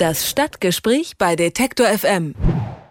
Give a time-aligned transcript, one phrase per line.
[0.00, 2.34] Das Stadtgespräch bei Detektor FM.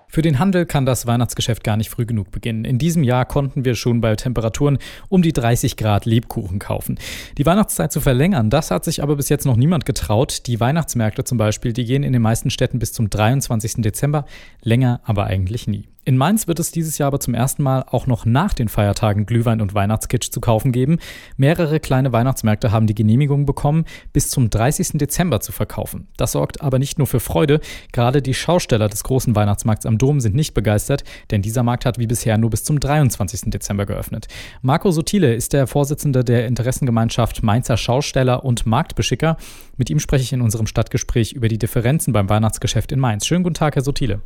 [0.09, 2.65] Für den Handel kann das Weihnachtsgeschäft gar nicht früh genug beginnen.
[2.65, 6.99] In diesem Jahr konnten wir schon bei Temperaturen um die 30 Grad Lebkuchen kaufen.
[7.39, 10.45] Die Weihnachtszeit zu verlängern, das hat sich aber bis jetzt noch niemand getraut.
[10.45, 13.81] Die Weihnachtsmärkte zum Beispiel, die gehen in den meisten Städten bis zum 23.
[13.81, 14.25] Dezember,
[14.61, 15.87] länger aber eigentlich nie.
[16.09, 19.27] In Mainz wird es dieses Jahr aber zum ersten Mal auch noch nach den Feiertagen
[19.27, 20.97] Glühwein und Weihnachtskitsch zu kaufen geben.
[21.37, 24.93] Mehrere kleine Weihnachtsmärkte haben die Genehmigung bekommen, bis zum 30.
[24.93, 26.07] Dezember zu verkaufen.
[26.17, 27.59] Das sorgt aber nicht nur für Freude.
[27.91, 31.99] Gerade die Schausteller des großen Weihnachtsmarkts am Dom sind nicht begeistert, denn dieser Markt hat
[31.99, 33.51] wie bisher nur bis zum 23.
[33.51, 34.25] Dezember geöffnet.
[34.63, 39.37] Marco Sotile ist der Vorsitzende der Interessengemeinschaft Mainzer Schausteller und Marktbeschicker.
[39.77, 43.27] Mit ihm spreche ich in unserem Stadtgespräch über die Differenzen beim Weihnachtsgeschäft in Mainz.
[43.27, 44.21] Schönen guten Tag, Herr Sotile.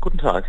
[0.00, 0.46] Guten Tag.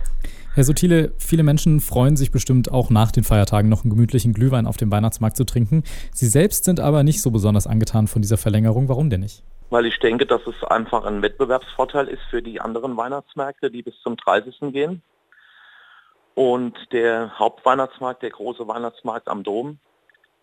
[0.56, 4.68] Herr Sotile, viele Menschen freuen sich bestimmt auch nach den Feiertagen noch einen gemütlichen Glühwein
[4.68, 5.82] auf dem Weihnachtsmarkt zu trinken.
[6.14, 8.88] Sie selbst sind aber nicht so besonders angetan von dieser Verlängerung.
[8.88, 9.42] Warum denn nicht?
[9.72, 14.00] Weil ich denke, dass es einfach ein Wettbewerbsvorteil ist für die anderen Weihnachtsmärkte, die bis
[14.04, 14.72] zum 30.
[14.72, 15.02] gehen.
[16.36, 19.80] Und der Hauptweihnachtsmarkt, der große Weihnachtsmarkt am Dom,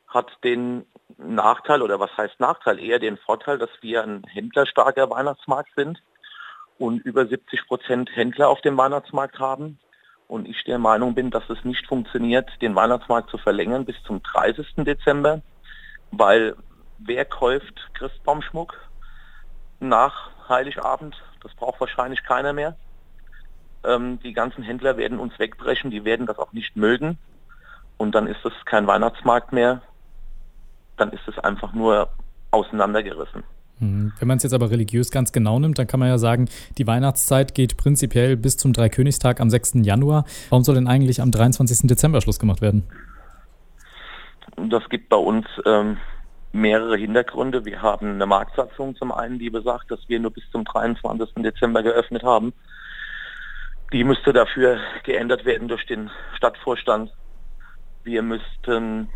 [0.08, 0.86] hat den
[1.18, 6.02] Nachteil, oder was heißt Nachteil, eher den Vorteil, dass wir ein händlerstarker Weihnachtsmarkt sind
[6.80, 9.78] und über 70 Prozent Händler auf dem Weihnachtsmarkt haben.
[10.30, 14.22] Und ich der Meinung bin, dass es nicht funktioniert, den Weihnachtsmarkt zu verlängern bis zum
[14.22, 14.64] 30.
[14.76, 15.42] Dezember,
[16.12, 16.54] weil
[16.98, 18.78] wer kauft Christbaumschmuck
[19.80, 21.20] nach Heiligabend?
[21.42, 22.76] Das braucht wahrscheinlich keiner mehr.
[23.82, 27.18] Ähm, die ganzen Händler werden uns wegbrechen, die werden das auch nicht mögen.
[27.96, 29.82] Und dann ist es kein Weihnachtsmarkt mehr,
[30.96, 32.08] dann ist es einfach nur
[32.52, 33.42] auseinandergerissen.
[33.80, 34.12] Mhm.
[34.18, 36.86] Wenn man es jetzt aber religiös ganz genau nimmt, dann kann man ja sagen, die
[36.86, 39.74] Weihnachtszeit geht prinzipiell bis zum Dreikönigstag am 6.
[39.82, 40.24] Januar.
[40.50, 41.88] Warum soll denn eigentlich am 23.
[41.88, 42.84] Dezember Schluss gemacht werden?
[44.68, 45.96] Das gibt bei uns ähm,
[46.52, 47.64] mehrere Hintergründe.
[47.64, 51.42] Wir haben eine Marktsatzung zum einen, die besagt, dass wir nur bis zum 23.
[51.42, 52.52] Dezember geöffnet haben.
[53.92, 57.10] Die müsste dafür geändert werden durch den Stadtvorstand.
[58.04, 59.08] Wir müssten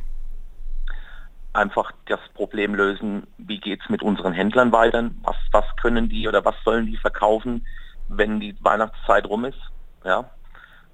[1.55, 6.29] einfach das Problem lösen, wie geht es mit unseren Händlern weiter, was, was können die
[6.29, 7.67] oder was sollen die verkaufen,
[8.09, 9.59] wenn die Weihnachtszeit rum ist.
[10.05, 10.31] Ja,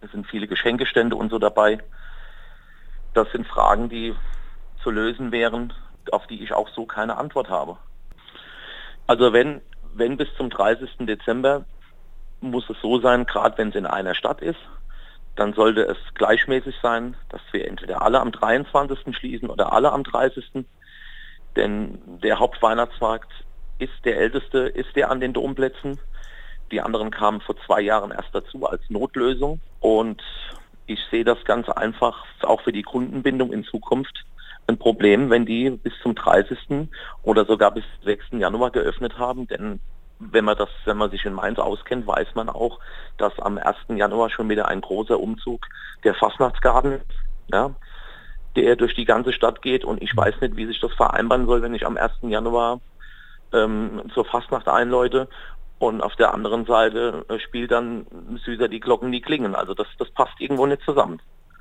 [0.00, 1.80] es sind viele Geschenkestände und so dabei.
[3.14, 4.14] Das sind Fragen, die
[4.82, 5.72] zu lösen wären,
[6.12, 7.76] auf die ich auch so keine Antwort habe.
[9.06, 9.60] Also wenn,
[9.94, 10.90] wenn bis zum 30.
[11.00, 11.64] Dezember
[12.40, 14.60] muss es so sein, gerade wenn es in einer Stadt ist,
[15.40, 19.16] dann sollte es gleichmäßig sein, dass wir entweder alle am 23.
[19.16, 20.66] schließen oder alle am 30.
[21.56, 23.32] Denn der Hauptweihnachtsmarkt
[23.78, 25.98] ist der älteste, ist der an den Domplätzen.
[26.70, 29.60] Die anderen kamen vor zwei Jahren erst dazu als Notlösung.
[29.80, 30.22] Und
[30.84, 34.26] ich sehe das ganz einfach auch für die Kundenbindung in Zukunft
[34.66, 36.86] ein Problem, wenn die bis zum 30.
[37.22, 38.32] oder sogar bis 6.
[38.32, 39.48] Januar geöffnet haben.
[39.48, 39.80] Denn
[40.20, 42.78] wenn man das, wenn man sich in Mainz auskennt, weiß man auch,
[43.16, 43.76] dass am 1.
[43.96, 45.66] Januar schon wieder ein großer Umzug
[46.04, 47.06] der Fastnachtsgarten ist,
[47.52, 47.70] ja,
[48.56, 51.62] der durch die ganze Stadt geht und ich weiß nicht, wie sich das vereinbaren soll,
[51.62, 52.12] wenn ich am 1.
[52.22, 52.80] Januar
[53.52, 55.28] ähm, zur Fastnacht einläute
[55.78, 58.06] und auf der anderen Seite äh, spielt dann
[58.44, 59.54] süßer die Glocken die klingen.
[59.54, 61.20] Also das, das passt irgendwo nicht zusammen.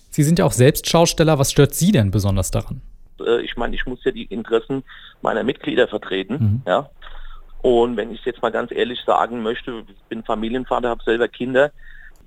[0.09, 1.39] Sie sind ja auch selbst Schausteller.
[1.39, 2.81] Was stört Sie denn besonders daran?
[3.25, 4.83] Äh, ich meine, ich muss ja die Interessen
[5.21, 6.33] meiner Mitglieder vertreten.
[6.33, 6.61] Mhm.
[6.67, 6.89] Ja.
[7.61, 11.71] Und wenn ich jetzt mal ganz ehrlich sagen möchte, ich bin Familienvater, habe selber Kinder.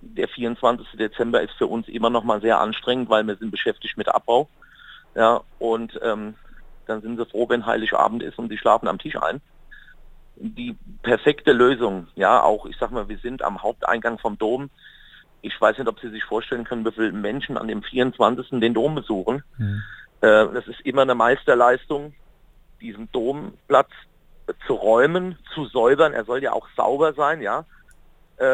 [0.03, 0.87] Der 24.
[0.99, 4.49] Dezember ist für uns immer noch mal sehr anstrengend, weil wir sind beschäftigt mit Abbau.
[5.15, 6.35] Ja, und ähm,
[6.87, 9.41] dann sind sie froh, wenn Heiligabend ist und sie schlafen am Tisch ein.
[10.37, 14.71] Die perfekte Lösung, ja, auch ich sag mal, wir sind am Haupteingang vom Dom.
[15.41, 18.61] Ich weiß nicht, ob Sie sich vorstellen können, wie viele Menschen an dem 24.
[18.61, 19.43] den Dom besuchen.
[19.59, 19.83] Mhm.
[20.21, 22.15] Äh, das ist immer eine Meisterleistung,
[22.81, 23.91] diesen Domplatz
[24.67, 26.13] zu räumen, zu säubern.
[26.13, 27.65] Er soll ja auch sauber sein, ja,
[28.37, 28.45] äh,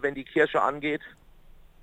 [0.00, 1.02] wenn die Kirche angeht.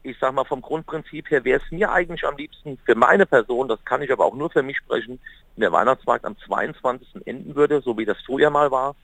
[0.04, 3.68] Ich sag mal, vom Grundprinzip her wäre es mir eigentlich am liebsten für meine Person,
[3.68, 5.20] das kann ich aber auch nur für mich sprechen,
[5.56, 7.28] wenn der Weihnachtsmarkt am 22.
[7.28, 8.96] enden würde, so wie das früher mal war.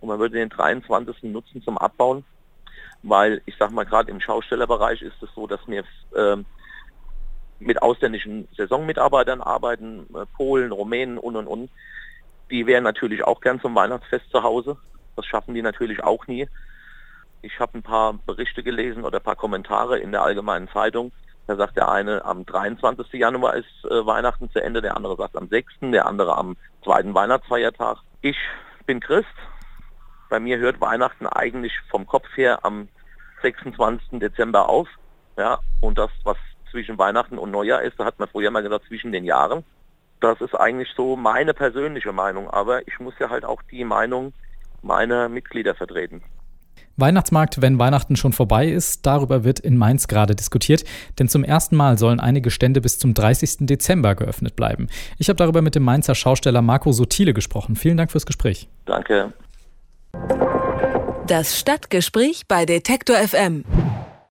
[0.00, 1.24] Und man würde den 23.
[1.24, 2.24] nutzen zum Abbauen,
[3.02, 5.84] weil ich sag mal, gerade im Schaustellerbereich ist es so, dass wir
[6.14, 6.36] äh,
[7.58, 11.70] mit ausländischen Saisonmitarbeitern arbeiten, äh, Polen, Rumänen und und und.
[12.50, 14.76] Die wären natürlich auch gern zum Weihnachtsfest zu Hause.
[15.16, 16.48] Das schaffen die natürlich auch nie.
[17.42, 21.12] Ich habe ein paar Berichte gelesen oder ein paar Kommentare in der Allgemeinen Zeitung.
[21.46, 23.12] Da sagt der eine, am 23.
[23.12, 27.14] Januar ist äh, Weihnachten zu Ende, der andere sagt am 6., der andere am zweiten
[27.14, 27.98] Weihnachtsfeiertag.
[28.20, 28.36] Ich
[28.84, 29.28] bin Christ.
[30.28, 32.88] Bei mir hört Weihnachten eigentlich vom Kopf her am
[33.42, 34.18] 26.
[34.18, 34.88] Dezember auf.
[35.36, 36.36] Ja, und das, was
[36.70, 39.64] zwischen Weihnachten und Neujahr ist, da hat man früher mal gesagt, zwischen den Jahren.
[40.20, 44.32] Das ist eigentlich so meine persönliche Meinung, aber ich muss ja halt auch die Meinung
[44.82, 46.22] meiner Mitglieder vertreten.
[46.98, 50.84] Weihnachtsmarkt, wenn Weihnachten schon vorbei ist, darüber wird in Mainz gerade diskutiert,
[51.18, 53.66] denn zum ersten Mal sollen einige Stände bis zum 30.
[53.66, 54.88] Dezember geöffnet bleiben.
[55.18, 57.76] Ich habe darüber mit dem Mainzer Schausteller Marco Sotile gesprochen.
[57.76, 58.68] Vielen Dank fürs Gespräch.
[58.86, 59.34] Danke.
[61.26, 63.64] Das Stadtgespräch bei Detektor FM.